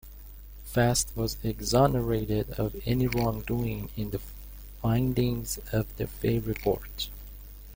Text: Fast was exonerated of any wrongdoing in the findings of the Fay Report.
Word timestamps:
Fast 0.63 1.15
was 1.15 1.37
exonerated 1.43 2.49
of 2.59 2.75
any 2.87 3.05
wrongdoing 3.05 3.87
in 3.95 4.09
the 4.09 4.19
findings 4.81 5.59
of 5.71 5.95
the 5.97 6.07
Fay 6.07 6.39
Report. 6.39 7.07